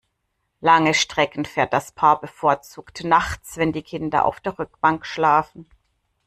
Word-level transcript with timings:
Lange 0.61 0.95
Strecken 0.95 1.45
fährt 1.45 1.73
das 1.73 1.91
Paar 1.91 2.19
bevorzugt 2.19 3.03
nachts, 3.03 3.57
wenn 3.57 3.71
die 3.71 3.83
Kinder 3.83 4.25
auf 4.25 4.39
der 4.41 4.57
Rückbank 4.57 5.05
schlafen. 5.05 5.67